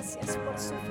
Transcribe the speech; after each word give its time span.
gracias 0.00 0.36
por 0.38 0.58
su 0.58 0.89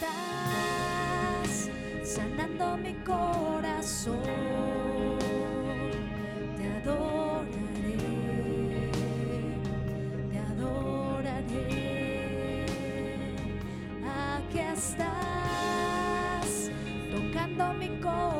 estás 0.00 1.70
sanando 2.02 2.76
mi 2.78 2.94
corazón. 3.04 4.20
Te 6.56 6.64
adoraré, 6.78 7.96
te 10.30 10.38
adoraré. 10.38 11.66
Aquí 14.06 14.58
estás 14.58 16.50
tocando 17.10 17.64
mi 17.74 17.88
corazón. 18.00 18.39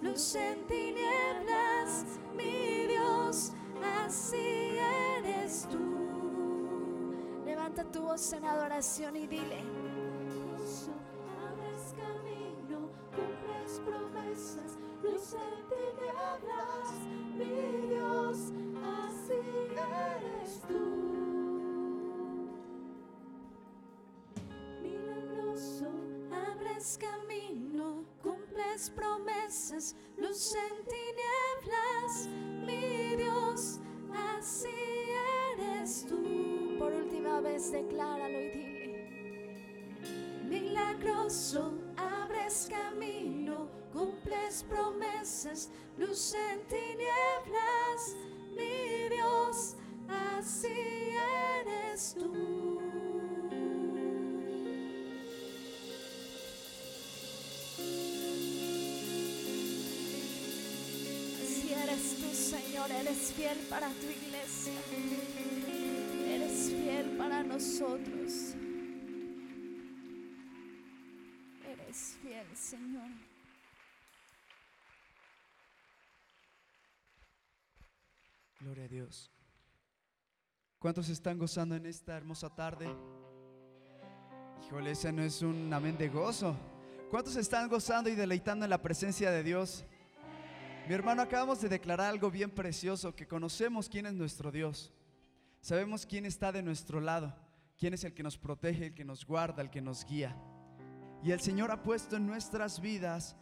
luz 0.00 0.34
en 0.34 0.66
tinieblas, 0.66 2.06
mi 2.34 2.86
Dios, 2.86 3.52
así 4.02 4.78
eres 5.18 5.68
tú. 5.70 7.12
Levanta 7.44 7.84
tu 7.84 8.00
voz 8.00 8.32
en 8.32 8.46
adoración 8.46 9.14
y 9.16 9.26
dile. 9.26 9.75
Promesas, 28.94 29.96
luz 30.18 30.54
en 30.54 30.84
tinieblas, 30.84 32.28
mi 32.66 33.16
Dios, 33.16 33.80
así 34.36 34.68
eres 35.52 36.04
tú. 36.06 36.76
Por 36.78 36.92
última 36.92 37.40
vez, 37.40 37.72
decláralo 37.72 38.38
y 38.38 38.50
dile. 38.50 39.00
Milagroso, 40.44 41.72
abres 41.96 42.68
camino, 42.70 43.68
cumples 43.92 44.62
promesas, 44.68 45.70
luz 45.96 46.34
en 46.34 46.60
tinieblas, 46.68 48.14
mi 48.54 49.08
Dios, 49.08 49.76
así 50.08 51.14
eres 51.62 52.14
tú. 52.18 52.75
Eres 62.90 63.32
fiel 63.32 63.58
para 63.68 63.88
tu 63.88 64.06
iglesia. 64.06 64.72
Eres 66.26 66.70
fiel 66.70 67.16
para 67.16 67.42
nosotros. 67.42 68.54
Eres 71.64 72.18
fiel, 72.22 72.46
Señor. 72.56 73.10
Gloria 78.60 78.84
a 78.84 78.88
Dios. 78.88 79.30
¿Cuántos 80.78 81.08
están 81.08 81.38
gozando 81.38 81.74
en 81.74 81.86
esta 81.86 82.16
hermosa 82.16 82.48
tarde? 82.54 82.88
Híjole, 84.64 84.92
ese 84.92 85.12
no 85.12 85.22
es 85.22 85.42
un 85.42 85.72
amén 85.72 85.98
de 85.98 86.08
gozo. 86.08 86.56
¿Cuántos 87.10 87.36
están 87.36 87.68
gozando 87.68 88.10
y 88.10 88.14
deleitando 88.14 88.64
en 88.64 88.70
la 88.70 88.82
presencia 88.82 89.30
de 89.30 89.42
Dios? 89.42 89.84
Mi 90.88 90.94
hermano, 90.94 91.20
acabamos 91.20 91.60
de 91.60 91.68
declarar 91.68 92.10
algo 92.12 92.30
bien 92.30 92.48
precioso, 92.48 93.16
que 93.16 93.26
conocemos 93.26 93.88
quién 93.88 94.06
es 94.06 94.12
nuestro 94.12 94.52
Dios. 94.52 94.92
Sabemos 95.60 96.06
quién 96.06 96.24
está 96.24 96.52
de 96.52 96.62
nuestro 96.62 97.00
lado, 97.00 97.34
quién 97.76 97.92
es 97.92 98.04
el 98.04 98.14
que 98.14 98.22
nos 98.22 98.38
protege, 98.38 98.86
el 98.86 98.94
que 98.94 99.04
nos 99.04 99.26
guarda, 99.26 99.62
el 99.62 99.70
que 99.70 99.80
nos 99.80 100.04
guía. 100.04 100.36
Y 101.24 101.32
el 101.32 101.40
Señor 101.40 101.72
ha 101.72 101.82
puesto 101.82 102.14
en 102.14 102.26
nuestras 102.28 102.80
vidas 102.80 103.34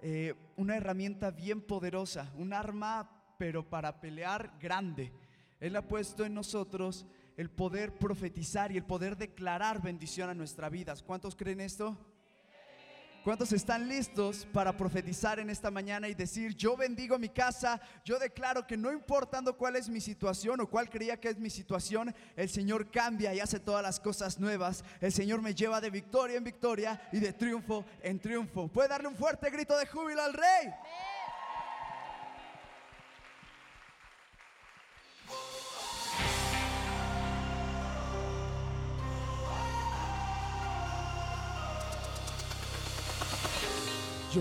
eh, 0.00 0.34
una 0.56 0.76
herramienta 0.76 1.30
bien 1.30 1.62
poderosa, 1.62 2.30
un 2.36 2.52
arma 2.52 3.10
pero 3.38 3.66
para 3.66 3.98
pelear 3.98 4.58
grande. 4.60 5.10
Él 5.58 5.76
ha 5.76 5.88
puesto 5.88 6.26
en 6.26 6.34
nosotros 6.34 7.06
el 7.38 7.48
poder 7.48 7.94
profetizar 7.94 8.72
y 8.72 8.76
el 8.76 8.84
poder 8.84 9.16
declarar 9.16 9.80
bendición 9.80 10.28
a 10.28 10.34
nuestras 10.34 10.70
vidas. 10.70 11.02
¿Cuántos 11.02 11.34
creen 11.34 11.62
esto? 11.62 11.96
¿Cuántos 13.22 13.52
están 13.52 13.86
listos 13.86 14.46
para 14.50 14.74
profetizar 14.74 15.38
en 15.38 15.50
esta 15.50 15.70
mañana 15.70 16.08
y 16.08 16.14
decir, 16.14 16.56
yo 16.56 16.74
bendigo 16.74 17.18
mi 17.18 17.28
casa, 17.28 17.78
yo 18.02 18.18
declaro 18.18 18.66
que 18.66 18.78
no 18.78 18.90
importando 18.90 19.58
cuál 19.58 19.76
es 19.76 19.90
mi 19.90 20.00
situación 20.00 20.58
o 20.60 20.66
cuál 20.66 20.88
creía 20.88 21.20
que 21.20 21.28
es 21.28 21.38
mi 21.38 21.50
situación, 21.50 22.14
el 22.34 22.48
Señor 22.48 22.90
cambia 22.90 23.34
y 23.34 23.40
hace 23.40 23.60
todas 23.60 23.82
las 23.82 24.00
cosas 24.00 24.40
nuevas. 24.40 24.82
El 25.02 25.12
Señor 25.12 25.42
me 25.42 25.54
lleva 25.54 25.82
de 25.82 25.90
victoria 25.90 26.38
en 26.38 26.44
victoria 26.44 27.08
y 27.12 27.18
de 27.18 27.34
triunfo 27.34 27.84
en 28.02 28.18
triunfo. 28.18 28.68
¿Puede 28.68 28.88
darle 28.88 29.08
un 29.08 29.16
fuerte 29.16 29.50
grito 29.50 29.76
de 29.76 29.84
júbilo 29.84 30.22
al 30.22 30.32
Rey? 30.32 30.72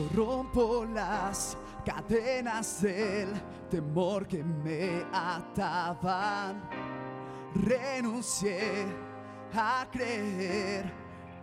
Rompo 0.08 0.86
las 0.86 1.58
cadenas 1.86 2.82
del 2.82 3.30
temor 3.70 4.26
que 4.28 4.44
me 4.44 5.04
ataban. 5.12 6.62
Renuncié 7.56 8.86
a 9.54 9.86
creer 9.92 10.92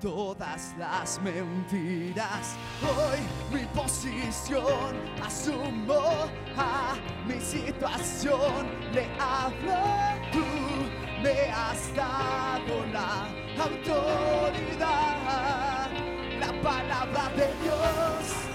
todas 0.01 0.75
las 0.79 1.21
mentiras. 1.23 2.57
Hoy 2.83 3.21
mi 3.53 3.67
posición 3.67 4.97
asumo 5.23 6.29
a 6.57 6.95
mi 7.27 7.41
situación. 7.41 8.67
Le 8.93 9.07
hablo, 9.19 9.77
tú 10.33 10.45
me 11.23 11.51
has 11.51 11.95
dado 11.95 12.87
la 12.93 13.29
autoridad 13.63 15.27
la 16.39 16.53
palabra 16.63 17.29
de 17.31 17.47
Dios 17.63 18.46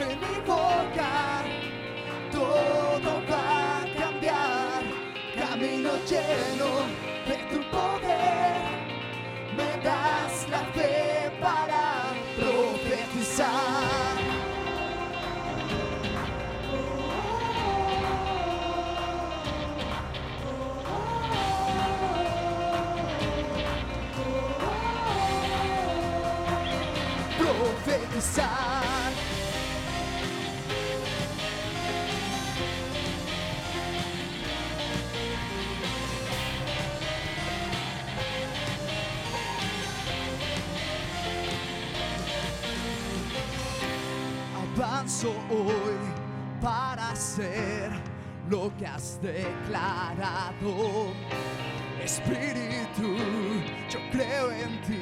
en 0.00 0.20
mi 0.20 0.40
boca. 0.46 1.42
Todo 2.32 3.22
va 3.30 3.78
a 3.78 3.86
cambiar, 4.00 4.82
camino 5.36 5.90
lleno 6.08 6.70
de 7.28 7.36
tu 7.50 7.60
poder. 7.70 8.56
Me 9.56 9.70
das 9.84 10.48
la 10.50 10.62
fe 10.74 10.93
Hoy 45.26 45.96
para 46.60 47.10
hacer 47.12 47.90
lo 48.50 48.70
que 48.76 48.86
has 48.86 49.18
declarado. 49.22 51.12
Espíritu, 52.02 53.16
yo 53.88 53.98
creo 54.12 54.50
en 54.50 54.80
ti, 54.82 55.00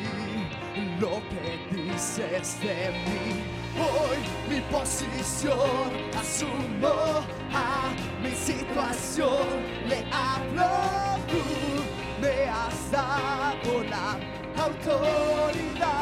lo 1.01 1.21
que 1.29 1.59
dices 1.75 2.61
de 2.61 2.93
mí. 3.05 3.43
Hoy 3.77 4.19
mi 4.49 4.61
posición 4.71 5.91
asumo 6.17 7.25
a 7.53 7.93
mi 8.23 8.31
situación, 8.31 9.47
le 9.89 10.05
hablo 10.13 10.71
tú, 11.27 11.43
me 12.21 12.49
has 12.49 12.91
dado 12.93 13.83
la 13.91 14.19
autoridad, 14.63 16.02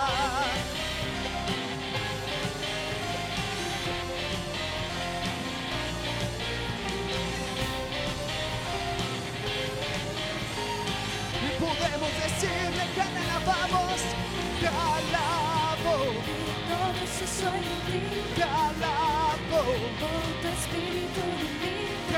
soy 17.39 17.63
ti, 17.87 18.01
te 18.35 18.43
alabo, 18.43 19.59
por 19.99 20.23
tu 20.41 20.47
espíritu 20.57 21.21
en 21.39 21.51
mí, 21.61 21.75
te 22.09 22.17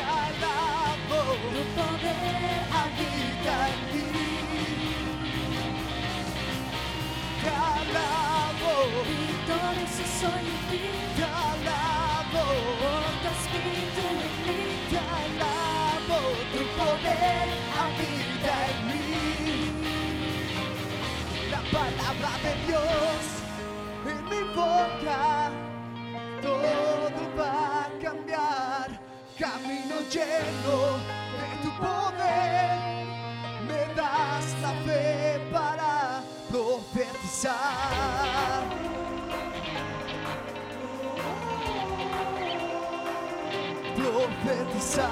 tu 1.53 1.63
poder 1.77 2.61
habita 2.79 3.55
en 3.73 3.81
mí. 3.91 4.09
Te 7.41 7.51
alabo, 7.73 8.73
eso 9.85 10.05
soy 10.19 10.45
en 10.55 10.61
ti, 10.69 10.83
te 11.17 11.25
alabo, 11.49 12.43
por 12.81 13.05
tu 13.21 13.29
espíritu 13.37 14.03
en 14.25 14.33
mí, 14.45 14.61
te 14.89 14.99
alabo, 15.21 16.17
tu 16.53 16.61
poder 16.79 17.47
habita 17.81 18.53
en 18.71 18.79
mí. 18.89 19.05
La 21.51 21.61
palabra 21.71 22.31
de 22.43 22.51
Dios 22.67 23.32
boca, 24.55 25.51
todo 26.41 27.23
va 27.37 27.85
a 27.85 27.87
cambiar. 28.01 28.87
Camino 29.37 29.95
lleno 30.11 30.77
de 31.33 31.47
tu 31.63 31.69
poder, 31.81 32.77
me 33.67 33.81
das 33.95 34.45
la 34.61 34.71
fe 34.85 35.39
para 35.51 35.91
profetizar. 36.49 38.61
Profetizar. 43.95 45.11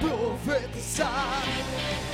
Profetizar. 0.00 2.05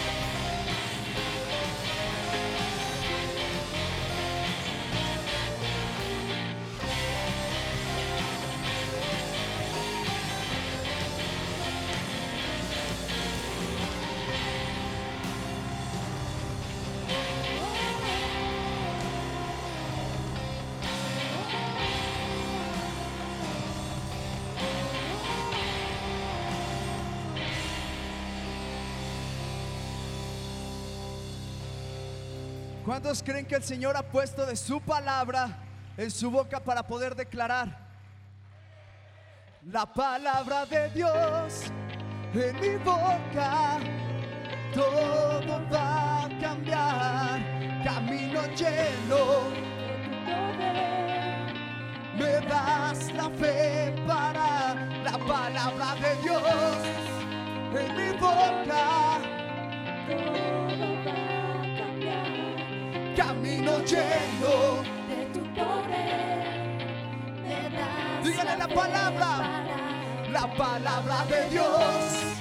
¿Cuántos 32.92 33.22
creen 33.22 33.46
que 33.46 33.54
el 33.54 33.62
Señor 33.62 33.96
ha 33.96 34.02
puesto 34.02 34.44
de 34.44 34.54
su 34.54 34.78
palabra 34.78 35.48
en 35.96 36.10
su 36.10 36.30
boca 36.30 36.62
para 36.62 36.86
poder 36.86 37.14
declarar? 37.16 37.74
La 39.64 39.86
palabra 39.86 40.66
de 40.66 40.90
Dios 40.90 41.72
en 42.34 42.60
mi 42.60 42.76
boca, 42.84 43.78
todo 44.74 45.66
va 45.72 46.24
a 46.24 46.38
cambiar. 46.38 47.40
Camino 47.82 48.42
lleno, 48.48 49.48
me 52.18 52.46
das 52.46 53.10
la 53.14 53.30
fe 53.30 53.94
para 54.06 54.74
la 55.02 55.18
palabra 55.26 55.94
de 55.94 56.14
Dios 56.16 56.42
en 57.74 57.96
mi 57.96 58.18
boca. 58.18 59.22
Camino 63.16 63.78
lleno. 63.84 64.82
de 65.08 65.26
tu 65.32 65.40
poder. 65.54 66.78
Me 67.42 67.58
das 67.76 68.24
Dígale 68.24 68.56
la 68.56 68.68
palabra. 68.68 69.30
La 70.32 70.46
palabra 70.54 71.24
de 71.28 71.50
Dios, 71.50 72.38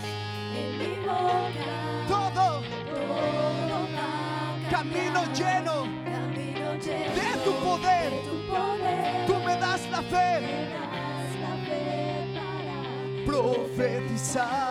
en 0.55 0.77
mi 0.77 0.95
boca. 1.05 2.07
todo 2.07 2.61
Todo 3.01 3.79
va 3.99 4.67
a 4.67 4.69
camino 4.71 5.21
cambiar. 5.23 5.35
lleno 5.35 5.75
Camino 6.05 6.67
lleno 6.75 7.13
de 7.15 7.27
tu 7.43 7.51
poder. 7.65 8.11
de 8.11 8.17
tu 8.29 8.35
poder. 8.47 9.25
Tú 9.27 9.35
me 9.45 9.55
das 9.57 9.81
la 9.91 10.01
fe, 10.03 10.39
Me 10.41 10.69
das 10.71 11.31
la 11.43 11.53
fe 11.67 11.83
para 12.33 13.25
profetizar. 13.25 14.70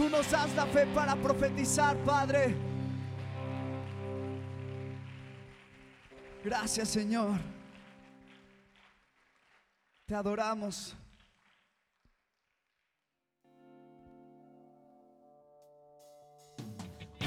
Tú 0.00 0.08
nos 0.08 0.30
das 0.30 0.54
la 0.54 0.64
fe 0.64 0.86
para 0.94 1.14
profetizar, 1.14 1.94
Padre. 2.06 2.56
Gracias, 6.42 6.88
Señor. 6.88 7.38
Te 10.06 10.14
adoramos. 10.14 10.96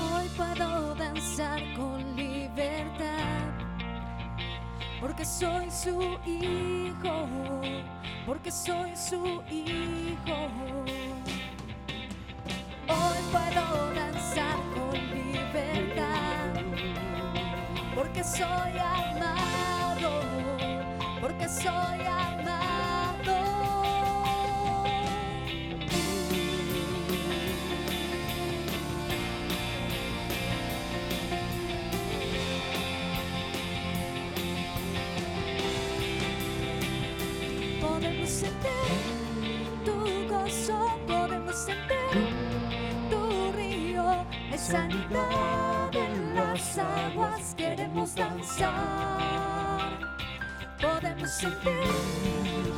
Hoy 0.02 0.28
puedo 0.36 0.96
danzar 0.96 1.62
con 1.76 2.16
libertad, 2.16 3.52
porque 5.00 5.24
soy 5.24 5.70
su 5.70 6.02
hijo, 6.26 7.30
porque 8.26 8.50
soy 8.50 8.96
su 8.96 9.44
hijo. 9.52 11.23
Puedo 13.34 13.92
danzar 13.96 14.58
con 14.76 14.94
libertad, 14.94 16.54
porque 17.96 18.24
soy 18.24 18.78
amado, 18.78 20.22
porque 21.20 21.50
soy 21.50 22.06
amado. 22.06 22.43
Sanidad 44.64 45.94
en 45.94 46.36
las 46.36 46.78
aguas, 46.78 47.54
queremos 47.58 48.16
danzar. 48.16 50.00
Podemos 50.82 51.30
sentir 51.30 51.74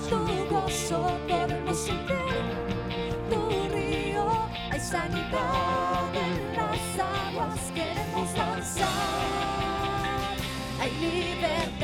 tu 0.10 0.18
gozo, 0.50 1.18
podemos 1.28 1.78
sentir 1.78 3.16
tu 3.30 3.70
río, 3.74 4.26
hay 4.72 4.80
sanidad 4.80 6.16
en 6.16 6.56
las 6.58 7.00
aguas, 7.00 7.60
queremos 7.76 8.34
danzar. 8.34 8.88
Hay 10.80 10.92
libertad 11.00 11.75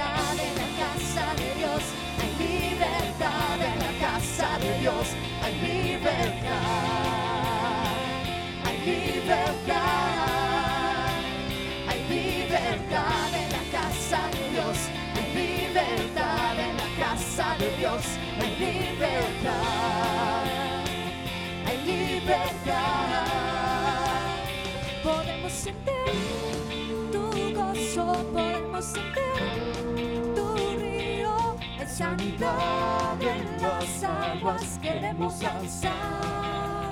sentir 28.93 30.33
tu 30.35 30.55
río, 30.77 31.55
hay 31.79 31.87
sanidad 31.87 33.21
en 33.21 33.61
las 33.61 34.03
aguas, 34.03 34.79
queremos 34.81 35.39
danzar. 35.39 36.91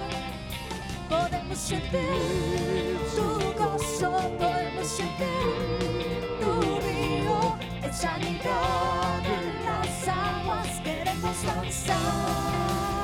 Podemos 1.09 1.57
sentir 1.57 2.97
tu 3.15 3.63
gozo, 3.63 4.11
podemos 4.37 4.87
sentir 4.87 6.37
tu 6.41 6.51
río, 6.85 7.57
hay 7.83 7.93
sanidad 7.93 9.23
en 9.25 9.65
las 9.65 10.07
aguas, 10.07 10.79
queremos 10.83 11.43
danzar. 11.43 12.99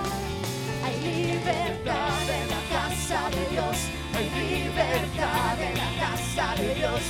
Hay 0.83 0.95
libertad 1.01 2.29
en 2.29 2.47
la 2.49 2.61
casa 2.71 3.29
de 3.31 3.49
Dios. 3.49 3.77
Hay 4.15 4.29
libertad 4.29 5.59
en 5.59 5.77
la 5.77 5.89
casa 5.99 6.55
de 6.61 6.75
Dios. 6.75 7.01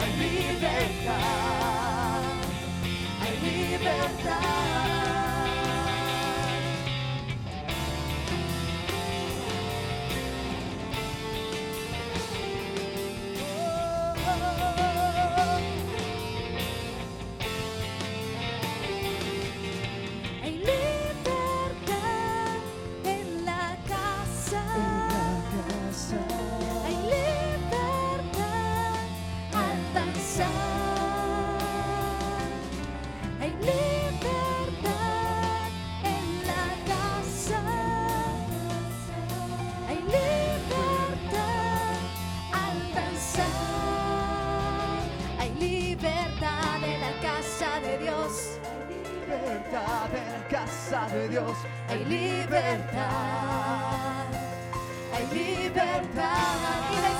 Hay 0.00 0.12
libertad. 0.16 1.20
Hay 3.20 3.36
libertad. 3.42 5.19
Libertad 49.70 50.10
en 50.16 50.32
la 50.32 50.48
casa 50.48 51.06
de 51.14 51.28
Dios. 51.28 51.56
Hay 51.88 52.04
libertad, 52.04 53.06
hay 55.14 55.26
libertad. 55.32 57.19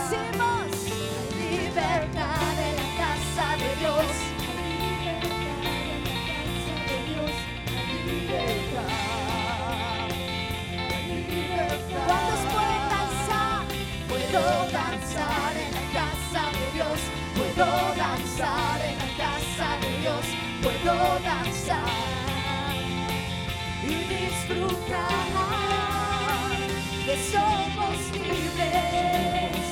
Somos 27.31 27.99
libres, 28.13 29.65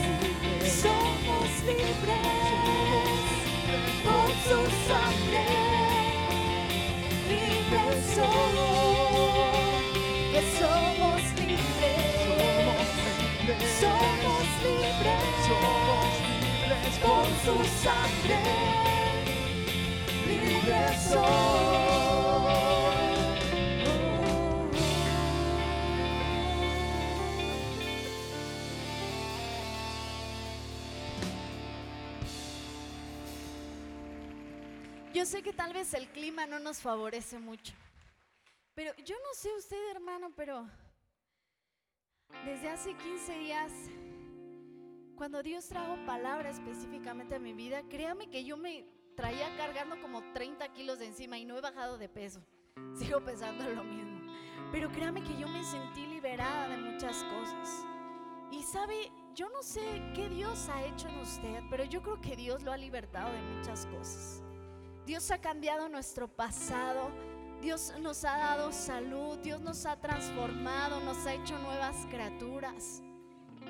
somos 0.82 1.50
libres 1.66 2.28
por 4.04 4.28
su 4.46 4.60
sangre, 4.86 5.44
libres 7.28 7.98
somos, 8.14 8.72
libres, 11.46 12.18
somos 13.80 14.46
libres 14.62 14.94
por 17.02 17.26
su 17.44 17.56
sangre, 17.82 18.40
libres. 20.26 21.87
Yo 35.18 35.26
sé 35.26 35.42
que 35.42 35.52
tal 35.52 35.72
vez 35.72 35.94
el 35.94 36.06
clima 36.10 36.46
no 36.46 36.60
nos 36.60 36.78
favorece 36.78 37.40
mucho, 37.40 37.74
pero 38.76 38.94
yo 39.04 39.16
no 39.16 39.34
sé 39.34 39.48
usted, 39.58 39.90
hermano, 39.90 40.30
pero 40.36 40.64
desde 42.44 42.68
hace 42.68 42.94
15 42.94 43.38
días, 43.40 43.72
cuando 45.16 45.42
Dios 45.42 45.66
trajo 45.66 45.96
palabra 46.06 46.50
específicamente 46.50 47.34
a 47.34 47.40
mi 47.40 47.52
vida, 47.52 47.82
créame 47.88 48.30
que 48.30 48.44
yo 48.44 48.56
me 48.56 48.86
traía 49.16 49.56
cargando 49.56 50.00
como 50.00 50.22
30 50.34 50.68
kilos 50.68 51.00
de 51.00 51.06
encima 51.06 51.36
y 51.36 51.44
no 51.44 51.58
he 51.58 51.62
bajado 51.62 51.98
de 51.98 52.08
peso. 52.08 52.40
Sigo 52.94 53.20
pesando 53.20 53.68
lo 53.68 53.82
mismo. 53.82 54.32
Pero 54.70 54.88
créame 54.92 55.24
que 55.24 55.36
yo 55.36 55.48
me 55.48 55.64
sentí 55.64 56.06
liberada 56.06 56.68
de 56.68 56.76
muchas 56.76 57.24
cosas. 57.24 57.84
Y 58.52 58.62
sabe, 58.62 59.10
yo 59.34 59.48
no 59.48 59.64
sé 59.64 59.82
qué 60.14 60.28
Dios 60.28 60.68
ha 60.68 60.84
hecho 60.84 61.08
en 61.08 61.18
usted, 61.18 61.60
pero 61.70 61.82
yo 61.82 62.02
creo 62.02 62.20
que 62.20 62.36
Dios 62.36 62.62
lo 62.62 62.70
ha 62.70 62.76
libertado 62.76 63.32
de 63.32 63.42
muchas 63.42 63.84
cosas. 63.86 64.44
Dios 65.08 65.30
ha 65.30 65.38
cambiado 65.38 65.88
nuestro 65.88 66.28
pasado. 66.28 67.10
Dios 67.62 67.94
nos 67.98 68.26
ha 68.26 68.36
dado 68.36 68.70
salud. 68.72 69.38
Dios 69.38 69.58
nos 69.62 69.86
ha 69.86 69.98
transformado. 69.98 71.00
Nos 71.00 71.26
ha 71.26 71.32
hecho 71.32 71.58
nuevas 71.60 71.96
criaturas. 72.10 73.02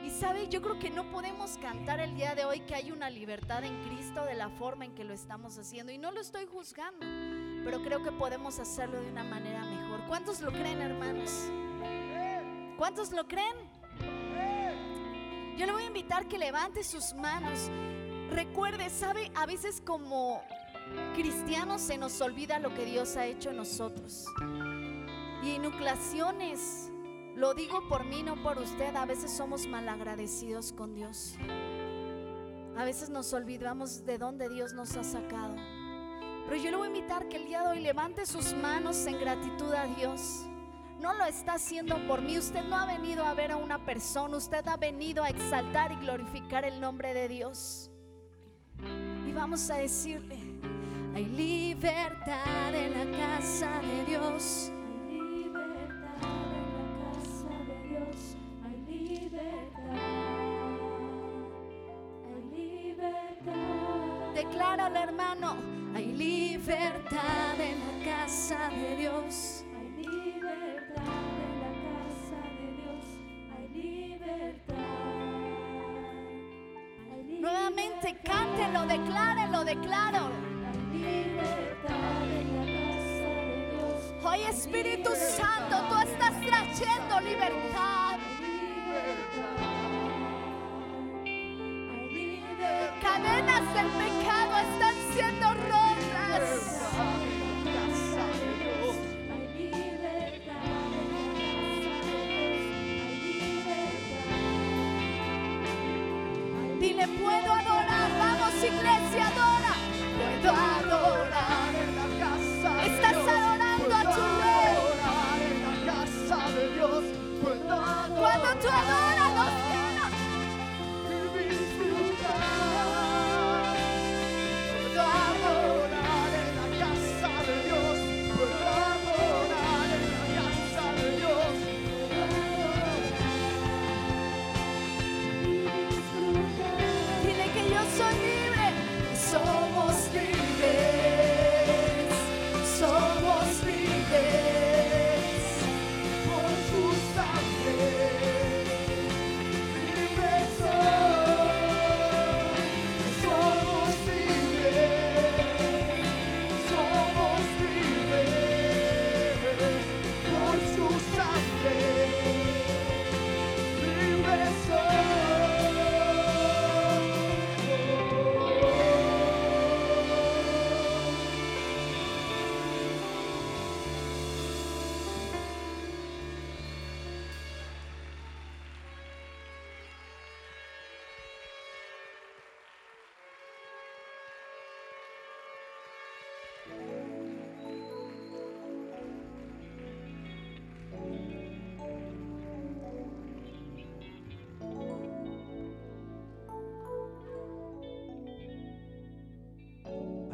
Y 0.04 0.10
sabe, 0.10 0.48
yo 0.48 0.60
creo 0.60 0.80
que 0.80 0.90
no 0.90 1.08
podemos 1.12 1.56
cantar 1.58 2.00
el 2.00 2.16
día 2.16 2.34
de 2.34 2.44
hoy 2.44 2.58
que 2.62 2.74
hay 2.74 2.90
una 2.90 3.08
libertad 3.08 3.62
en 3.62 3.80
Cristo 3.84 4.24
de 4.24 4.34
la 4.34 4.48
forma 4.48 4.84
en 4.84 4.96
que 4.96 5.04
lo 5.04 5.14
estamos 5.14 5.56
haciendo. 5.58 5.92
Y 5.92 5.98
no 5.98 6.10
lo 6.10 6.20
estoy 6.20 6.44
juzgando, 6.46 7.06
pero 7.64 7.84
creo 7.84 8.02
que 8.02 8.10
podemos 8.10 8.58
hacerlo 8.58 9.00
de 9.00 9.08
una 9.08 9.22
manera 9.22 9.64
mejor. 9.64 10.08
¿Cuántos 10.08 10.40
lo 10.40 10.50
creen, 10.50 10.82
hermanos? 10.82 11.30
¿Cuántos 12.76 13.12
lo 13.12 13.28
creen? 13.28 13.56
Yo 15.56 15.66
le 15.66 15.70
voy 15.70 15.84
a 15.84 15.86
invitar 15.86 16.26
que 16.26 16.36
levante 16.36 16.82
sus 16.82 17.14
manos. 17.14 17.70
Recuerde, 18.28 18.90
sabe, 18.90 19.30
a 19.36 19.46
veces 19.46 19.80
como 19.80 20.42
cristianos 21.14 21.80
se 21.80 21.98
nos 21.98 22.20
olvida 22.20 22.58
lo 22.58 22.74
que 22.74 22.84
Dios 22.84 23.16
ha 23.16 23.26
hecho 23.26 23.50
en 23.50 23.56
nosotros. 23.56 24.26
Y 25.42 25.52
en 25.52 25.66
ocasiones, 25.66 26.90
lo 27.36 27.54
digo 27.54 27.88
por 27.88 28.04
mí, 28.04 28.22
no 28.22 28.42
por 28.42 28.58
usted, 28.58 28.94
a 28.96 29.06
veces 29.06 29.30
somos 29.30 29.66
malagradecidos 29.66 30.72
con 30.72 30.94
Dios. 30.94 31.34
A 32.76 32.84
veces 32.84 33.10
nos 33.10 33.32
olvidamos 33.32 34.04
de 34.04 34.18
dónde 34.18 34.48
Dios 34.48 34.72
nos 34.72 34.96
ha 34.96 35.04
sacado. 35.04 35.56
Pero 36.48 36.62
yo 36.62 36.70
le 36.70 36.76
voy 36.76 36.86
a 36.86 36.90
invitar 36.90 37.28
que 37.28 37.36
el 37.36 37.44
día 37.44 37.62
de 37.62 37.68
hoy 37.68 37.80
levante 37.80 38.24
sus 38.24 38.54
manos 38.54 39.04
en 39.06 39.18
gratitud 39.20 39.72
a 39.74 39.86
Dios. 39.86 40.46
No 41.00 41.12
lo 41.14 41.24
está 41.24 41.54
haciendo 41.54 41.96
por 42.06 42.22
mí. 42.22 42.38
Usted 42.38 42.64
no 42.64 42.76
ha 42.76 42.86
venido 42.86 43.24
a 43.24 43.34
ver 43.34 43.52
a 43.52 43.56
una 43.56 43.84
persona. 43.84 44.36
Usted 44.36 44.66
ha 44.66 44.76
venido 44.76 45.22
a 45.22 45.28
exaltar 45.28 45.92
y 45.92 45.96
glorificar 45.96 46.64
el 46.64 46.80
nombre 46.80 47.14
de 47.14 47.28
Dios. 47.28 47.90
Y 49.26 49.32
vamos 49.32 49.70
a 49.70 49.76
decirle, 49.76 50.38
hay 51.18 51.24
libertad 51.36 52.72
en 52.72 52.92
la 53.10 53.18
casa 53.18 53.80
de 53.80 54.04
Dios. 54.04 54.70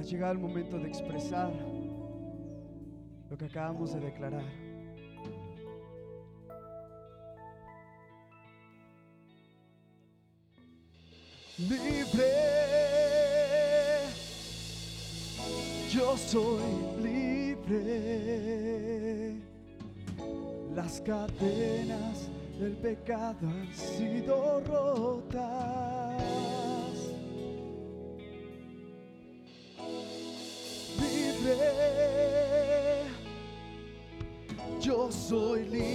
Llegado 0.05 0.33
el 0.33 0.38
momento 0.38 0.79
de 0.79 0.88
expresar 0.88 1.53
lo 3.31 3.38
que 3.38 3.47
acabamos 3.47 3.95
de 3.95 4.01
declarar. 4.01 4.45
Libre, 11.57 12.33
yo 15.90 16.17
soy 16.17 16.62
libre. 17.03 18.35
Las 20.75 21.01
cadenas 21.01 22.29
del 22.59 22.73
pecado 22.73 23.49
han 23.49 23.73
sido 23.73 24.61
rotas. 24.67 26.04
Soy 35.29 35.65
libre 35.65 35.93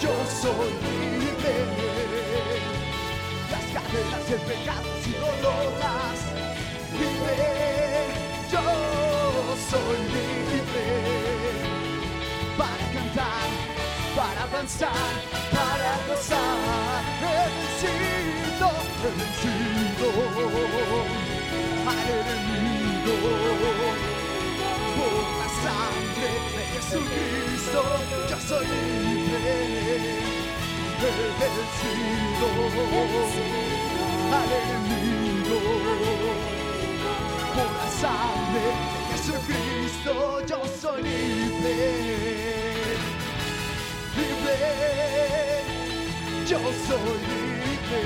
Yo 0.00 0.12
soy 0.40 0.70
libre. 0.82 1.54
Las 3.50 3.64
cadenas 3.74 4.24
del 4.30 4.40
pecado 4.40 4.86
han 4.92 5.02
sido 5.04 5.26
rotas. 5.42 6.18
Libre, 6.92 7.38
yo 8.50 8.64
soy 9.70 9.98
libre. 10.16 10.86
Para 12.56 12.84
cantar, 12.94 13.48
para 14.16 14.42
danzar, 14.46 15.12
para 15.50 15.92
gozar. 16.08 17.02
He 17.20 17.36
vencido, 17.56 18.68
he 19.04 19.10
vencido 19.18 20.08
al 21.90 22.08
enemigo 22.20 23.14
por 24.96 25.40
sangre 25.62 26.30
de 26.56 26.62
Jesucristo, 26.74 27.80
yo 28.30 28.38
soy 28.48 28.66
libre, 28.66 29.56
he 31.00 31.48
vencido 31.56 32.48
al 34.38 34.50
enemigo. 34.62 35.58
Por 37.54 37.70
la 37.80 37.88
sangre 38.04 38.68
de 38.94 39.00
Jesucristo, 39.10 40.12
yo 40.46 40.60
soy 40.80 41.00
libre, 41.02 41.74
libre, 44.16 44.56
yo 46.46 46.60
soy 46.86 47.18
libre. 47.30 48.04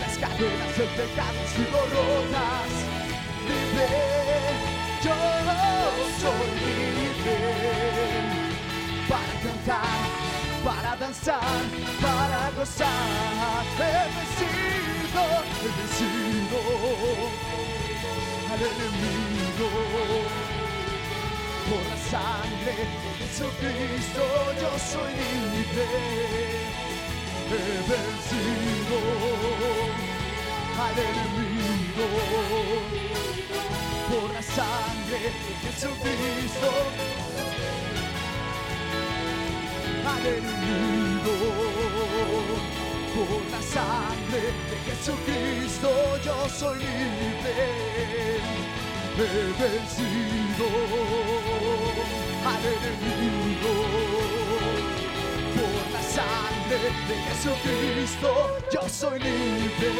Las 0.00 0.14
cadenas 0.18 0.72
del 0.78 0.90
pecado 1.00 1.36
han 1.40 1.48
sido 1.54 1.78
libre, 3.48 4.25
yo 5.06 5.14
soy 6.20 6.48
libre 6.66 7.38
para 9.08 9.32
cantar, 9.44 9.98
para 10.64 10.96
danzar, 10.96 11.62
para 12.02 12.40
gozar. 12.56 13.64
He 13.78 13.92
vencido, 14.16 15.22
he 15.62 15.68
vencido 15.78 16.58
al 18.52 18.60
enemigo 18.72 19.68
por 21.68 21.82
la 21.90 21.98
sangre 22.12 22.72
de 23.02 23.10
Jesucristo. 23.20 24.22
Yo 24.60 24.70
soy 24.92 25.12
libre, 25.22 25.86
he 27.52 27.66
vencido 27.90 28.98
al 30.84 30.96
enemigo 30.98 32.06
la 34.36 34.42
sangre 34.42 35.18
de 35.44 35.52
Jesucristo. 35.64 36.70
Al 40.12 40.24
enemigo 40.38 41.36
por 43.14 43.40
la 43.54 43.62
sangre 43.76 44.42
de 44.70 44.76
Jesucristo 44.88 45.88
yo 46.22 46.36
soy 46.50 46.78
libre. 46.78 47.54
He 49.18 49.44
vencido 49.62 50.66
al 52.52 52.64
enemigo 52.76 53.72
por 55.56 55.84
la 55.94 56.02
sangre 56.18 56.78
de 57.08 57.16
Jesucristo 57.28 58.28
yo 58.70 58.82
soy 58.86 59.18
libre. 59.18 59.96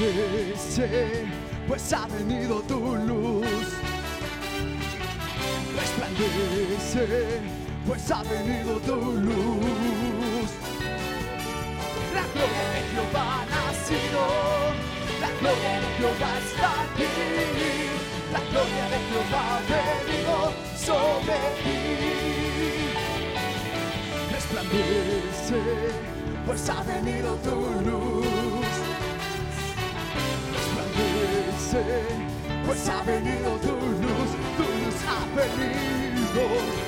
Resplandece, 0.00 1.26
pues 1.68 1.92
ha 1.92 2.06
venido 2.06 2.62
tu 2.62 2.96
luz. 2.96 3.46
Resplandece, 5.76 7.40
pues 7.86 8.10
ha 8.10 8.22
venido 8.22 8.78
tu 8.80 8.94
luz. 8.96 10.50
La 12.14 12.22
gloria 12.32 12.64
de 12.72 12.80
Jehová 12.92 13.24
ha 13.34 13.44
nacido, 13.46 14.22
la 15.20 15.30
gloria 15.40 15.80
de 15.80 15.86
Jehová 15.98 16.32
está 16.46 16.70
aquí. 16.82 17.12
La 18.32 18.40
gloria 18.50 18.84
de 18.88 18.98
Jehová 19.08 19.42
ha 19.50 19.60
venido 19.68 20.34
sobre 20.76 21.38
ti. 21.62 21.80
Resplandece, 24.32 25.60
pues 26.46 26.68
ha 26.70 26.82
venido 26.84 27.34
tu 27.36 27.54
luz 27.84 28.39
pues 31.70 32.88
ha 32.88 33.00
venido 33.02 33.52
tu 33.62 33.68
luz, 33.68 34.30
tu 34.56 34.64
luz 34.64 34.98
ha 35.06 35.22
venido, 35.36 36.42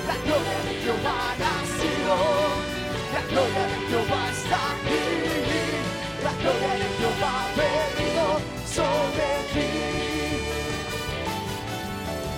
la 0.08 0.16
gloria 0.24 0.58
de 0.66 0.74
Jehová 0.82 1.14
ha 1.22 1.38
nacido, 1.38 2.14
la 3.14 3.22
gloria 3.30 3.64
de 3.70 3.78
Jehová 3.88 4.22
está 4.32 4.58
aquí, 4.74 5.06
la 6.24 6.32
gloria 6.42 6.74
de 6.82 6.88
Jehová 6.98 7.32
ha 7.38 7.54
venido 7.62 8.24
sobre 8.66 9.26
ti, 9.54 9.70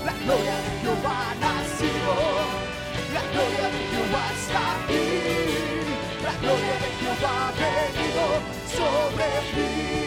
la 0.04 0.12
gloria 0.12 0.56
de 0.64 0.70
Jehová 0.82 1.16
ha 1.24 1.34
nacido, 1.40 2.12
la 3.14 3.22
gloria 3.32 3.66
de 3.72 3.80
Jehová 3.88 4.24
está 4.36 4.60
aquí, 4.84 5.06
la 6.22 6.32
gloria 6.42 6.74
de 6.82 6.88
Jehová 7.00 7.32
ha 7.40 7.52
venido 7.64 8.24
sobre 8.76 9.28
ti. 9.54 10.03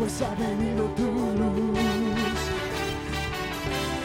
Pues 0.00 0.22
ha 0.22 0.34
venido 0.34 0.84
tu 0.96 1.04
luz. 1.04 1.78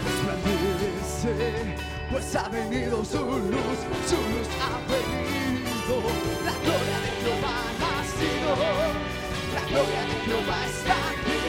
Resplandece, 0.03 1.77
pues 2.11 2.35
ha 2.35 2.49
venido 2.49 3.05
su 3.05 3.19
luz, 3.25 3.79
su 4.09 4.17
luz 4.31 4.49
ha 4.61 4.75
venido. 4.91 5.95
la 6.43 6.55
gloria 6.65 6.97
de 7.05 7.11
Jehová 7.21 7.55
ha 7.63 7.71
nacido, 7.79 8.51
la 9.55 9.63
gloria 9.71 10.01
de 10.09 10.15
Jehová 10.25 10.59
está 10.67 10.97
aquí, 11.11 11.41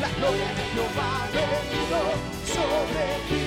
la 0.00 0.10
gloria 0.16 0.48
de 0.58 0.64
Jehová 0.72 1.08
ha 1.20 1.28
venido 1.36 2.00
sobre 2.56 3.04
ti. 3.28 3.44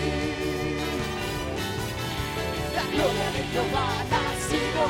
La 2.76 2.86
gloria 2.94 3.28
de 3.36 3.42
Jehová 3.52 3.86
ha 3.90 4.04
nacido, 4.14 4.84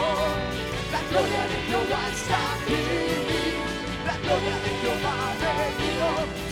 la 0.91 1.01
gloria 1.09 1.43
de 1.51 1.57
Jehová 1.69 2.01
está 2.11 2.39
aquí, 2.55 3.28
gloria 4.23 4.55
de 4.63 4.69
Jehová 4.81 5.13
ha 5.31 5.53
venido 5.57 6.07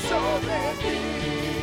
sobre 0.10 0.58
ti. 0.82 1.57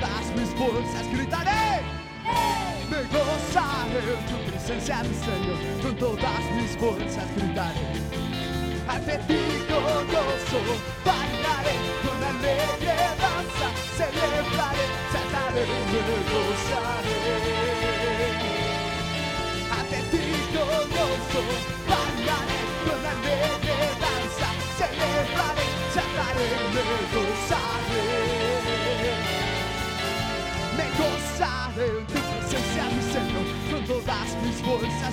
Todas 0.00 0.26
mis 0.34 0.48
fuerzas 0.50 1.06
gritaré. 1.12 1.82
Me 2.90 3.02
gozaré 3.04 4.00
en 4.18 4.26
tu 4.26 4.50
presencia, 4.50 5.02
mi 5.02 5.14
Señor, 5.14 5.82
con 5.82 5.96
todas 5.96 6.44
mis 6.56 6.76
fuerzas 6.76 7.26
gritaré. 7.36 7.86
Ante 8.88 9.18
ti 9.28 9.38
con 9.68 10.06
gozo, 10.08 10.60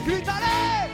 gritaré. 0.08 0.90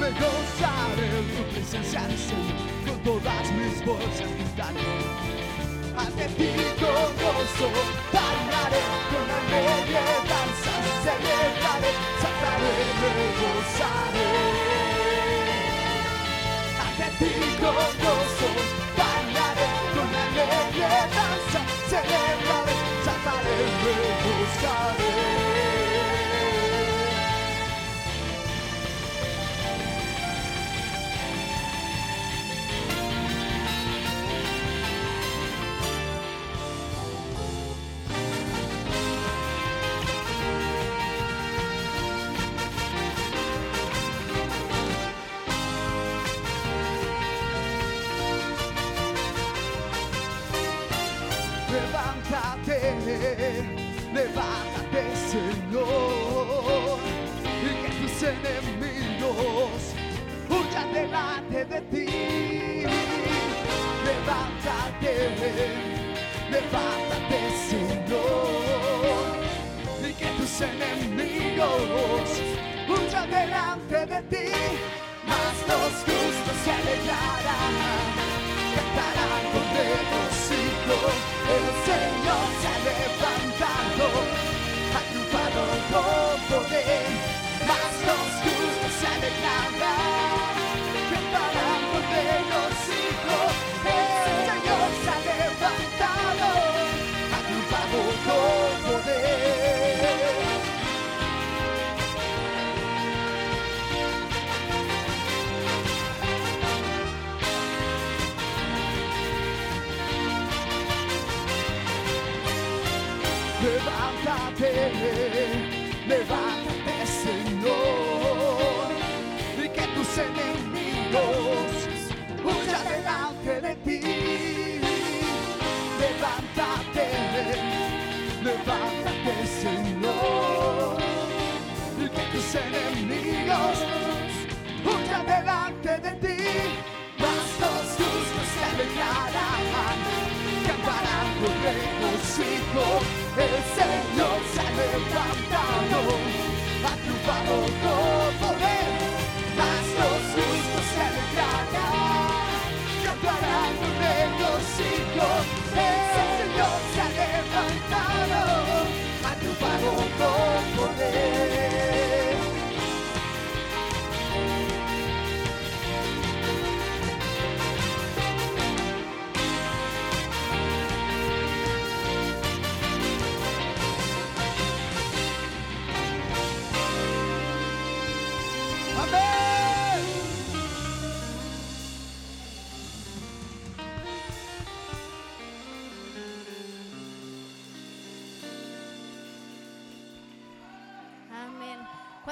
Me 0.00 0.10
gozaré 0.22 1.06
en 1.18 1.26
tu 1.36 1.42
presencia, 1.52 2.00
Señor, 2.28 2.58
con 2.86 2.98
todas 3.02 3.44
mis 3.58 3.76
fuerzas 3.84 4.30
gritaré. 4.38 4.86
Ante 6.02 6.26
ti 6.38 6.50
con 6.80 7.08
gozo, 7.20 7.68
bailaré 8.14 8.82
con 9.10 9.28
alegre 9.38 10.04
danza, 10.30 10.74
celebraré, 11.04 11.92
saltaré, 12.22 12.74
me 13.00 13.12
gozaré. 13.40 14.28
Ante 16.84 17.08
ti 17.18 17.32
con 17.60 17.90
gozo, 18.04 18.48
bailaré 18.98 19.68
con 19.94 20.10
alegre 20.24 20.92
danza, 21.16 21.60
celebraré, 21.90 22.74
saltaré, 23.04 23.56
me 23.82 23.94
gozaré. 24.24 25.11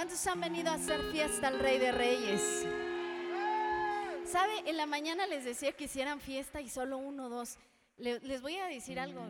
¿Cuántos 0.00 0.26
han 0.28 0.40
venido 0.40 0.70
a 0.70 0.76
hacer 0.76 0.98
fiesta 1.12 1.48
al 1.48 1.58
Rey 1.58 1.78
de 1.78 1.92
Reyes? 1.92 2.66
¿Sabe? 4.24 4.50
En 4.64 4.78
la 4.78 4.86
mañana 4.86 5.26
les 5.26 5.44
decía 5.44 5.72
que 5.72 5.84
hicieran 5.84 6.20
fiesta 6.20 6.62
y 6.62 6.70
solo 6.70 6.96
uno 6.96 7.26
o 7.26 7.28
dos. 7.28 7.58
Le- 7.98 8.18
les 8.20 8.40
voy 8.40 8.56
a 8.56 8.64
decir 8.64 8.98
algo. 8.98 9.20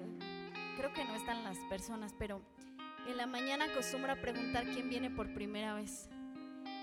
Creo 0.77 0.93
que 0.93 1.05
no 1.05 1.17
están 1.17 1.43
las 1.43 1.59
personas, 1.69 2.15
pero 2.17 2.41
en 3.09 3.17
la 3.17 3.27
mañana 3.27 3.65
acostumbro 3.65 4.13
a 4.13 4.21
preguntar 4.21 4.65
quién 4.65 4.89
viene 4.89 5.11
por 5.11 5.35
primera 5.35 5.75
vez. 5.75 6.09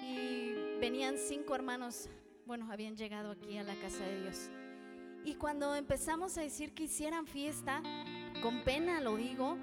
Y 0.03 0.51
venían 0.81 1.15
cinco 1.17 1.55
hermanos, 1.55 2.09
bueno, 2.45 2.69
habían 2.69 2.97
llegado 2.97 3.31
aquí 3.31 3.57
a 3.57 3.63
la 3.63 3.75
casa 3.75 4.03
de 4.03 4.21
Dios. 4.21 4.49
Y 5.23 5.35
cuando 5.35 5.73
empezamos 5.75 6.37
a 6.37 6.41
decir 6.41 6.73
que 6.73 6.83
hicieran 6.83 7.25
fiesta, 7.25 7.81
con 8.41 8.65
pena 8.65 8.99
lo 8.99 9.15
digo, 9.15 9.57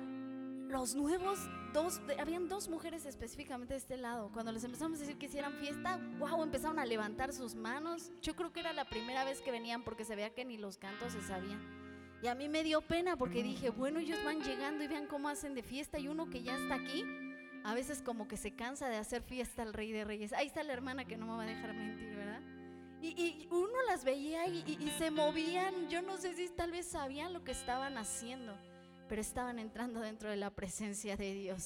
los 0.71 0.95
nuevos, 0.95 1.39
dos, 1.75 2.01
habían 2.19 2.49
dos 2.49 2.69
mujeres 2.71 3.05
específicamente 3.05 3.75
de 3.75 3.79
este 3.79 3.99
lado. 3.99 4.31
Cuando 4.33 4.51
les 4.53 4.65
empezamos 4.65 4.97
a 4.97 5.01
decir 5.03 5.19
que 5.19 5.27
hicieran 5.27 5.53
fiesta, 5.59 6.01
wow, 6.19 6.43
empezaron 6.43 6.79
a 6.79 6.87
levantar 6.87 7.35
sus 7.35 7.55
manos. 7.55 8.11
Yo 8.23 8.35
creo 8.35 8.51
que 8.51 8.61
era 8.61 8.73
la 8.73 8.87
primera 8.87 9.25
vez 9.25 9.43
que 9.43 9.51
venían 9.51 9.83
porque 9.85 10.07
se 10.07 10.17
veía 10.17 10.31
que 10.31 10.47
ni 10.47 10.57
los 10.57 10.79
cantos 10.79 11.13
se 11.13 11.21
sabían. 11.21 11.61
Y 12.23 12.29
a 12.29 12.35
mí 12.35 12.49
me 12.49 12.63
dio 12.63 12.81
pena 12.81 13.19
porque 13.19 13.43
dije, 13.43 13.69
bueno, 13.69 13.99
ellos 13.99 14.19
van 14.25 14.41
llegando 14.41 14.83
y 14.83 14.87
vean 14.89 15.07
cómo 15.07 15.29
hacen 15.29 15.55
de 15.55 15.63
fiesta 15.63 15.99
y 15.99 16.09
uno 16.09 16.31
que 16.31 16.43
ya 16.43 16.57
está 16.57 16.77
aquí, 16.77 17.05
a 17.65 17.75
veces 17.75 18.01
como 18.01 18.27
que 18.29 18.39
se 18.39 18.55
cansa 18.55 18.89
de 18.89 18.97
hacer 18.97 19.21
fiesta 19.23 19.63
al 19.63 19.75
Rey 19.75 19.93
de 19.93 20.05
Reyes. 20.05 20.33
Ahí 20.33 20.47
está 20.47 20.63
la 20.63 20.73
hermana 20.73 21.05
que 21.05 21.19
no 21.19 21.27
me 21.27 21.33
va 21.37 21.43
a 21.43 21.47
dejar 21.47 21.75
mentir, 21.75 22.17
¿verdad? 22.17 22.41
Y, 23.03 23.09
y 23.09 23.49
uno 23.51 23.83
las 23.87 24.05
veía 24.05 24.47
y, 24.47 24.65
y- 24.67 24.83
y 24.83 24.91
se 24.97 25.11
movían, 25.11 25.89
yo 25.91 26.01
no 26.01 26.17
sé 26.17 26.33
si 26.35 26.49
tal 26.49 26.71
vez 26.71 26.87
sabían 26.87 27.35
lo 27.35 27.45
que 27.45 27.53
estaban 27.53 27.99
haciendo, 27.99 28.57
pero 29.09 29.21
estaban 29.21 29.59
entrando 29.59 30.01
dentro 30.01 30.31
de 30.31 30.37
la 30.37 30.51
presencia 30.51 31.17
de 31.17 31.35
Dios. 31.35 31.65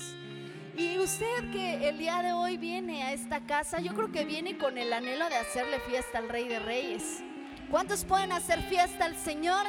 Y 0.77 0.99
usted 0.99 1.51
que 1.51 1.89
el 1.89 1.99
día 1.99 2.23
de 2.23 2.33
hoy 2.33 2.57
viene 2.57 3.03
a 3.03 3.13
esta 3.13 3.47
casa, 3.47 3.81
yo 3.81 3.95
creo 3.95 4.13
que 4.13 4.25
viene 4.25 4.59
con 4.59 4.79
el 4.79 4.93
anhelo 4.93 5.29
de 5.29 5.37
hacerle 5.37 5.81
fiesta 5.81 6.19
al 6.19 6.29
Rey 6.29 6.49
de 6.49 6.59
Reyes. 6.59 7.23
¿Cuántos 7.71 8.05
pueden 8.05 8.33
hacer 8.33 8.63
fiesta 8.63 9.05
al 9.05 9.17
Señor? 9.17 9.67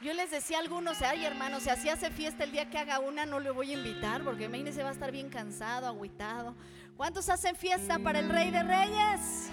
Yo 0.00 0.12
les 0.12 0.30
decía 0.30 0.58
a 0.58 0.60
algunos, 0.60 1.00
ay 1.00 1.24
hermanos, 1.24 1.62
si 1.62 1.70
así 1.70 1.88
hace 1.88 2.10
fiesta 2.10 2.44
el 2.44 2.52
día 2.52 2.68
que 2.68 2.76
haga 2.76 2.98
una, 2.98 3.24
no 3.24 3.40
le 3.40 3.50
voy 3.50 3.70
a 3.70 3.74
invitar, 3.74 4.22
porque 4.22 4.44
imagínense 4.44 4.82
va 4.82 4.90
a 4.90 4.92
estar 4.92 5.10
bien 5.10 5.30
cansado, 5.30 5.86
agüitado. 5.86 6.54
¿Cuántos 6.96 7.28
hacen 7.30 7.56
fiesta 7.56 7.98
para 7.98 8.18
el 8.18 8.28
Rey 8.28 8.50
de 8.50 8.62
Reyes? 8.62 9.50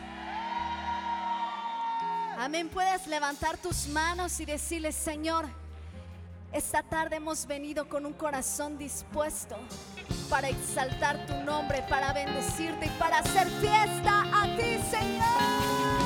Amén, 2.42 2.70
puedes 2.70 3.06
levantar 3.06 3.56
tus 3.60 3.86
manos 3.86 4.40
y 4.40 4.46
decirle, 4.46 4.92
Señor, 4.92 5.46
esta 6.52 6.82
tarde 6.82 7.18
hemos 7.18 7.46
venido 7.46 7.88
con 7.88 8.04
un 8.04 8.14
corazón 8.14 8.80
dispuesto 8.80 9.56
para 10.28 10.50
exaltar 10.50 11.24
tu 11.28 11.36
nombre, 11.44 11.86
para 11.88 12.14
bendecirte 12.14 12.88
y 12.88 12.90
para 12.98 13.20
hacer 13.20 13.48
fiesta 13.48 14.24
a 14.34 14.58
ti, 14.58 14.80
Señor. 14.90 16.01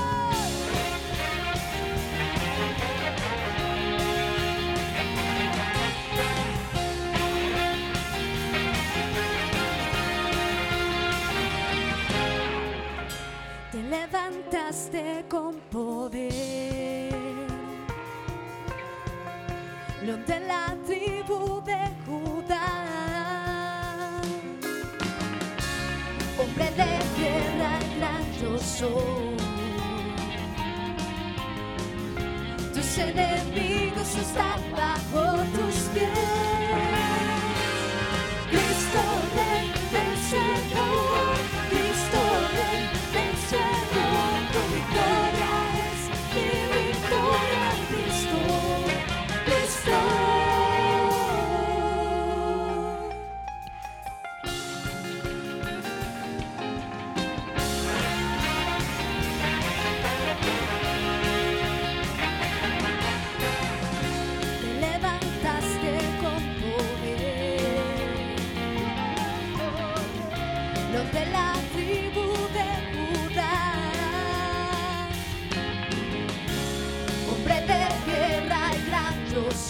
Levantaste 14.05 15.25
con 15.29 15.55
poder. 15.71 17.13
León 20.03 20.23
de 20.25 20.39
la 20.41 20.75
tribu 20.85 21.61
de 21.63 21.79
Judá. 22.05 22.61
Hombre 26.37 26.65
de 26.71 26.91
guerra, 27.17 27.79
gran 27.97 28.23
yo 28.39 28.57
soy. 28.59 29.37
Tus 32.73 32.97
enemigos 32.97 34.15
están 34.15 34.61
bajo 34.71 35.37
tus 35.55 35.75
pies. 35.93 36.54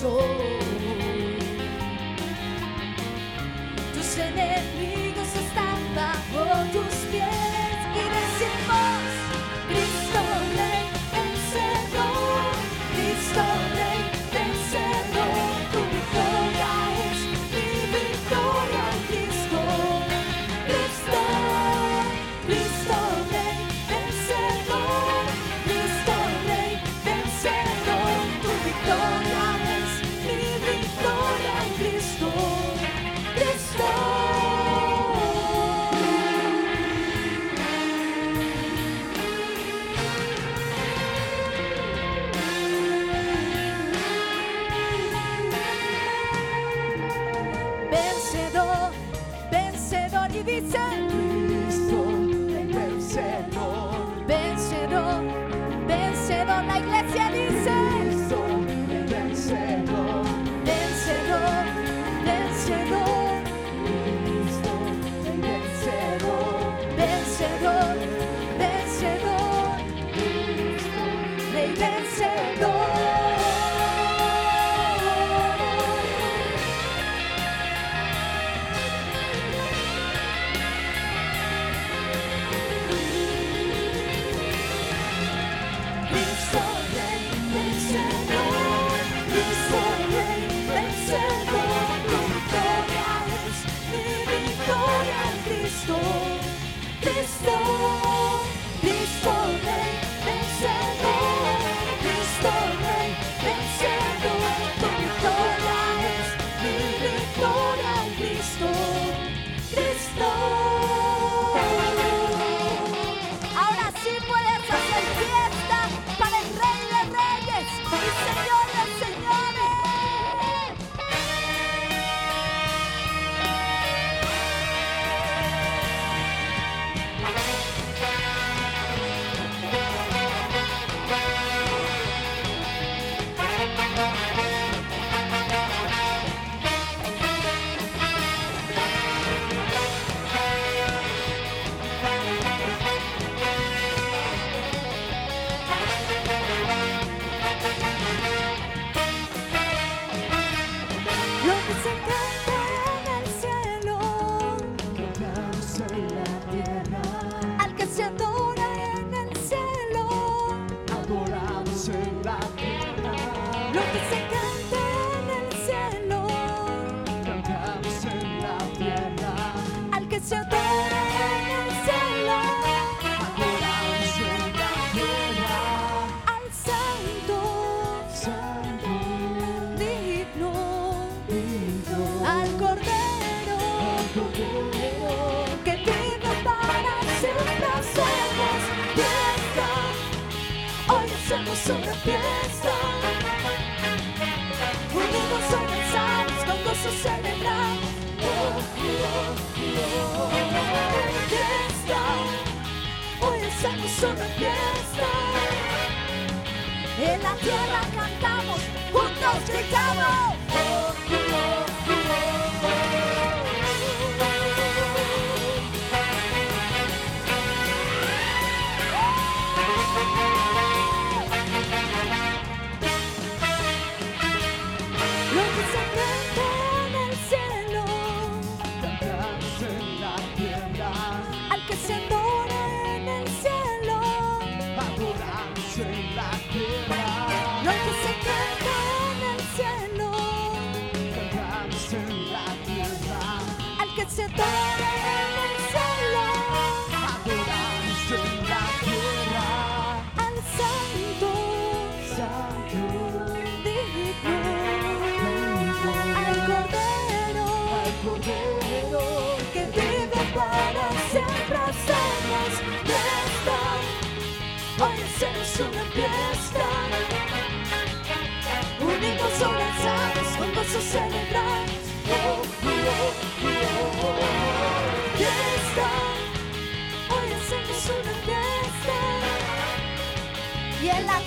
Soy. 0.06 0.45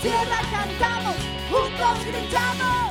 Tierra 0.08 0.40
cantamos, 0.50 1.16
juntos 1.50 2.06
gritamos. 2.06 2.87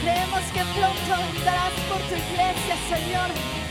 Creemos 0.00 0.44
que 0.52 0.60
pronto 0.60 1.36
estarás 1.36 1.72
por 1.88 1.98
tu 2.02 2.14
iglesia, 2.14 2.76
Señor. 2.88 3.63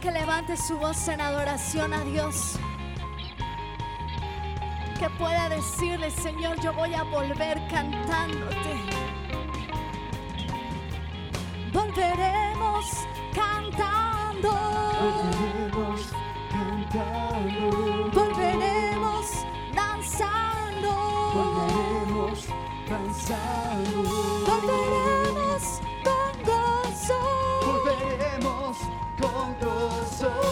que 0.00 0.10
levante 0.10 0.56
su 0.56 0.76
voz 0.76 1.08
en 1.08 1.20
adoración 1.20 1.94
a 1.94 2.02
Dios. 2.02 2.58
Que 4.98 5.08
pueda 5.10 5.48
decirle, 5.48 6.10
Señor, 6.10 6.60
yo 6.60 6.72
voy 6.72 6.94
a 6.94 7.04
volver 7.04 7.60
cantándote. 7.68 8.74
Volveremos 11.72 12.86
cantando. 13.32 14.50
Volveremos 15.00 16.00
cantando. 16.50 18.10
Volveremos 18.12 19.26
danzando. 19.74 20.90
Volveremos 21.34 22.46
danzando. 22.88 24.02
Volveremos 24.46 25.17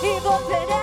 y 0.07 0.21
vos 0.21 0.76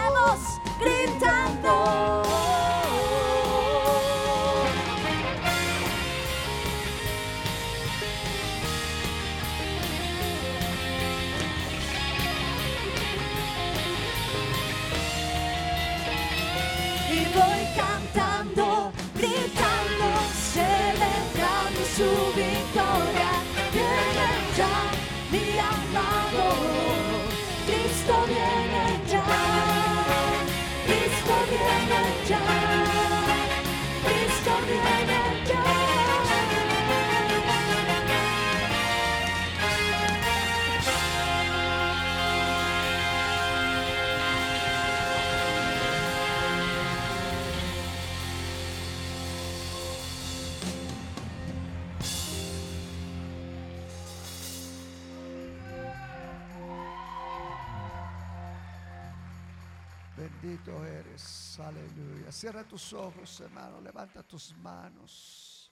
Bendito 60.44 60.84
eres, 60.84 61.58
aleluya. 61.58 62.30
Cierra 62.30 62.68
tus 62.68 62.92
ojos, 62.92 63.40
hermano, 63.40 63.80
levanta 63.80 64.24
tus 64.24 64.54
manos. 64.58 65.72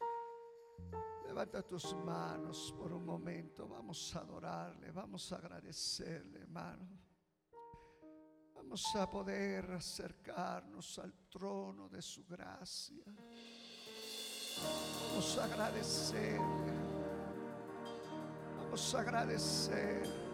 Levanta 1.28 1.62
tus 1.62 1.94
manos 1.94 2.74
por 2.78 2.94
un 2.94 3.06
momento. 3.06 3.68
Vamos 3.68 4.16
a 4.16 4.20
adorarle, 4.20 4.90
vamos 4.92 5.30
a 5.34 5.36
agradecerle, 5.36 6.40
hermano. 6.40 6.88
Vamos 8.56 8.96
a 8.96 9.10
poder 9.10 9.72
acercarnos 9.72 11.00
al 11.00 11.16
trono 11.30 11.90
de 11.90 12.02
su 12.02 12.26
gracia. 12.26 13.04
Vamos 15.10 15.38
a 15.38 15.44
agradecerle. 15.44 16.74
Vamos 18.58 18.96
a 18.96 19.02
agradecer. 19.02 20.32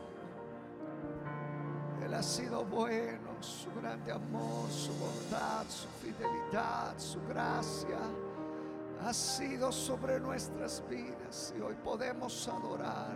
Él 2.03 2.13
ha 2.13 2.21
sido 2.21 2.63
bueno, 2.63 3.26
su 3.41 3.71
grande 3.79 4.11
amor, 4.11 4.69
su 4.69 4.93
bondad, 4.93 5.65
su 5.69 5.87
fidelidad, 6.01 6.97
su 6.97 7.19
gracia 7.27 7.99
ha 9.05 9.13
sido 9.13 9.71
sobre 9.71 10.19
nuestras 10.19 10.83
vidas 10.89 11.53
y 11.57 11.61
hoy 11.61 11.75
podemos 11.83 12.47
adorar. 12.47 13.15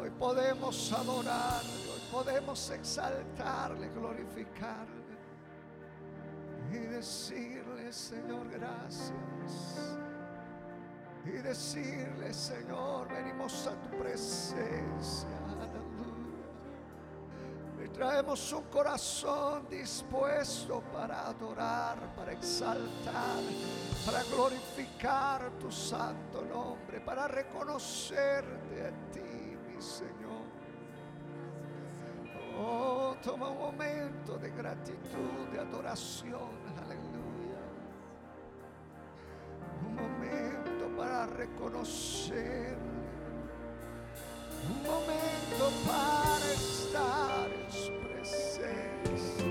Hoy 0.00 0.10
podemos 0.10 0.92
adorarle, 0.92 1.70
hoy 1.92 2.02
podemos 2.10 2.70
exaltarle, 2.70 3.88
glorificarle 3.90 5.04
y 6.70 6.78
decirle, 6.78 7.92
Señor, 7.92 8.48
gracias. 8.50 9.96
Y 11.24 11.30
decirle, 11.30 12.34
Señor, 12.34 13.08
venimos 13.08 13.66
a 13.66 13.80
tu 13.80 13.96
presencia. 13.96 15.43
Traemos 17.94 18.52
un 18.52 18.64
corazón 18.64 19.68
dispuesto 19.70 20.82
para 20.92 21.28
adorar, 21.28 21.96
para 22.16 22.32
exaltar, 22.32 23.40
para 24.04 24.24
glorificar 24.24 25.52
tu 25.60 25.70
santo 25.70 26.44
nombre, 26.44 27.00
para 27.00 27.28
reconocerte 27.28 28.88
a 28.88 29.12
ti, 29.12 29.56
mi 29.68 29.80
Señor. 29.80 30.42
Oh, 32.58 33.14
toma 33.22 33.48
un 33.50 33.58
momento 33.58 34.38
de 34.38 34.50
gratitud, 34.50 35.46
de 35.52 35.60
adoración. 35.60 36.50
Aleluya. 36.84 37.62
Un 39.86 39.94
momento 39.94 40.96
para 40.96 41.26
reconocerle. 41.26 42.83
Un 44.66 44.82
momento 44.82 45.64
para 45.86 46.52
estar 46.52 47.48
en 47.52 47.70
su 47.70 47.92
presencia. 48.08 49.44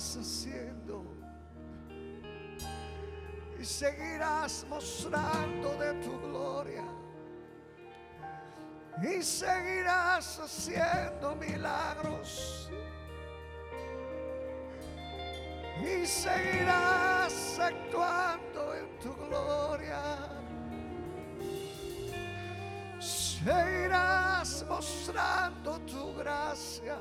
seguirás 0.00 0.16
haciendo 0.16 1.04
y 3.60 3.64
seguirás 3.64 4.64
mostrando 4.68 5.74
de 5.76 5.92
tu 6.02 6.18
gloria 6.20 6.84
y 9.02 9.22
seguirás 9.22 10.38
haciendo 10.38 11.36
milagros 11.36 12.70
y 15.82 16.06
seguirás 16.06 17.58
actuando 17.58 18.74
en 18.74 18.98
tu 18.98 19.14
gloria. 19.14 20.28
Seguirás 22.98 24.64
mostrando 24.68 25.78
tu 25.80 26.14
gracia. 26.14 26.96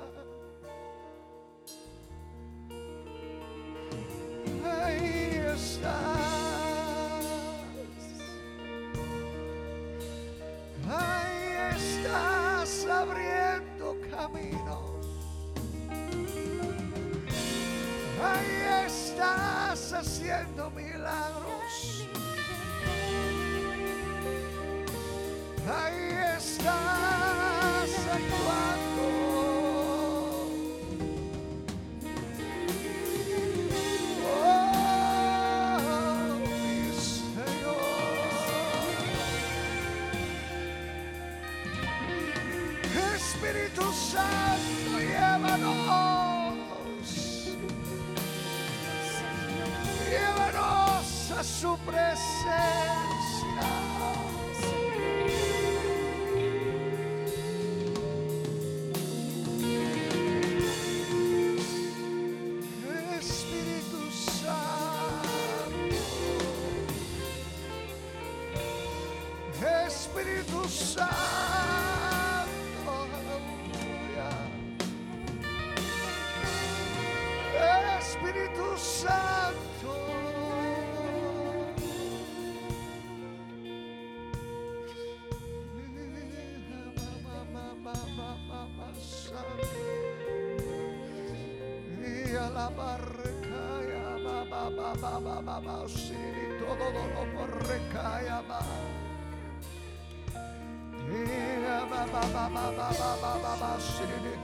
Y 95.62 96.59
todo 96.59 96.91
dolor 96.91 97.68
recae 97.68 98.30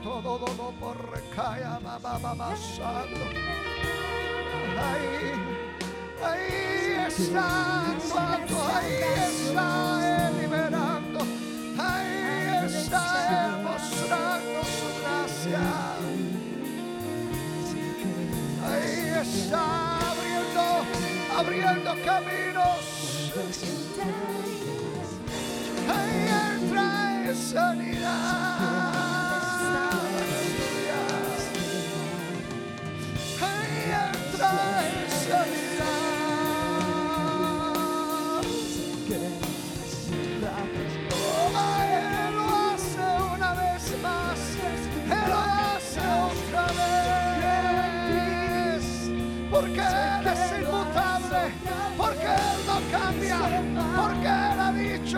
todo 0.02 0.38
dolor 0.38 1.10
recae 1.12 1.64
Ahí, 4.78 5.32
ahí 6.24 7.06
está 7.08 7.96
cuando 8.12 8.64
ahí 8.68 9.02
está 9.26 10.28
él 10.28 10.40
liberando, 10.40 11.20
ahí 11.78 12.64
está 12.66 13.46
él 13.46 13.62
mostrando 13.64 14.64
su 14.64 14.88
gracia. 15.02 15.87
abriendo 21.38 21.94
caminos. 22.04 22.78
Ahí 25.88 26.28
entra 26.56 27.34
sanidad. 27.34 28.47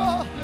好 0.01 0.40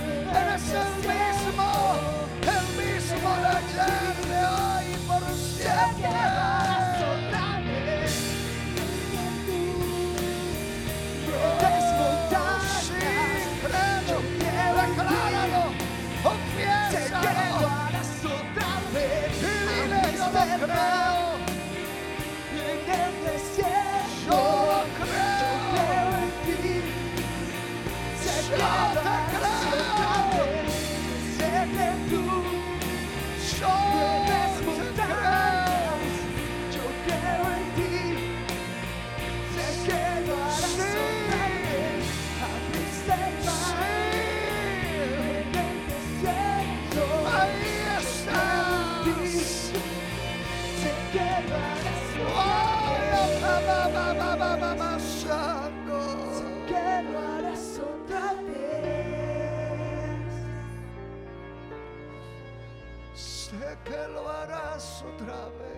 que 63.87 64.09
lo 64.13 64.29
harás 64.29 65.05
otra 65.15 65.49
vez. 65.59 65.77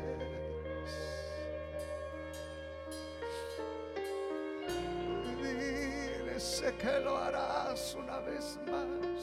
Dile, 5.43 6.41
sé 6.41 6.75
que 6.77 7.01
lo 7.01 7.19
harás 7.19 7.95
una 7.95 8.19
vez 8.21 8.59
más. 8.67 9.23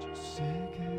Yo 0.00 0.16
sé 0.16 0.70
que 0.76 0.91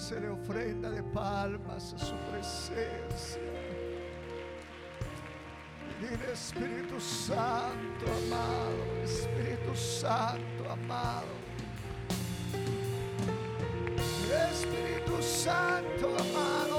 Ofreceré 0.00 0.30
ofrenda 0.30 0.88
de 0.88 1.02
palmas 1.02 1.92
a 1.92 1.98
su 1.98 2.14
presencia. 2.30 3.38
Dile 6.00 6.32
Espíritu 6.32 6.98
Santo 6.98 8.06
amado, 8.24 9.02
Espíritu 9.04 9.76
Santo 9.76 10.70
amado. 10.70 11.26
Espíritu 14.50 15.22
Santo 15.22 16.06
amado. 16.18 16.78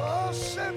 Oh, 0.00 0.32
sé 0.32 0.72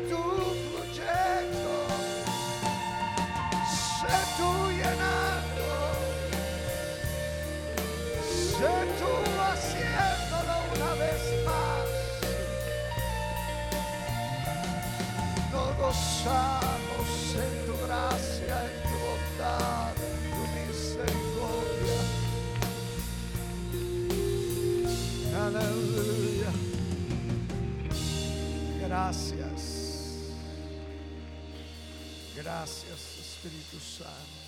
Gracias. 34.00 34.39